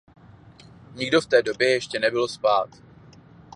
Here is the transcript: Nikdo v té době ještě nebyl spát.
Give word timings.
Nikdo 0.95 1.21
v 1.21 1.25
té 1.25 1.43
době 1.43 1.69
ještě 1.69 1.99
nebyl 1.99 2.27
spát. 2.27 2.69